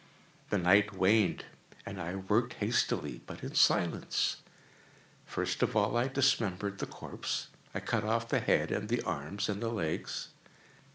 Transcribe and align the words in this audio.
The 0.49 0.57
night 0.57 0.95
waned, 0.95 1.45
and 1.85 2.01
I 2.01 2.15
worked 2.15 2.53
hastily, 2.53 3.21
but 3.27 3.43
in 3.43 3.53
silence. 3.53 4.37
First 5.27 5.61
of 5.61 5.75
all 5.75 5.95
I 5.95 6.07
dismembered 6.07 6.79
the 6.79 6.87
corpse. 6.87 7.49
I 7.75 7.81
cut 7.81 8.03
off 8.03 8.27
the 8.29 8.39
head 8.39 8.71
and 8.71 8.89
the 8.89 9.03
arms 9.03 9.47
and 9.47 9.61
the 9.61 9.69
legs. 9.69 10.29